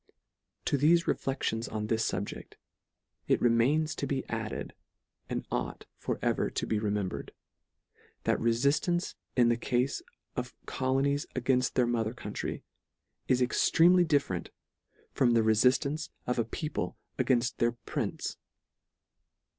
To 0.65 0.79
thefe 0.79 1.05
reflections 1.05 1.67
on 1.67 1.85
this 1.85 2.09
fubject, 2.09 2.53
it 3.27 3.39
re 3.39 3.51
mains 3.51 3.93
to 3.97 4.07
be 4.07 4.27
added, 4.29 4.73
and 5.29 5.45
ought 5.51 5.85
for 5.99 6.17
ever 6.23 6.49
to 6.49 6.65
be 6.65 6.79
remembred; 6.79 7.29
that 8.23 8.39
refiftance 8.39 9.13
in 9.35 9.49
the 9.49 9.57
cafe 9.57 9.89
of 10.35 10.55
colonies 10.65 11.27
againft 11.35 11.73
their 11.73 11.85
mother 11.85 12.15
country, 12.15 12.63
is 13.27 13.43
ex 13.43 13.69
tremely 13.69 14.07
different 14.07 14.49
from 15.13 15.33
the 15.35 15.41
refiftance 15.41 16.09
of 16.25 16.39
a 16.39 16.45
people 16.45 16.97
againft 17.19 17.57
their 17.57 17.73
prince. 17.73 18.37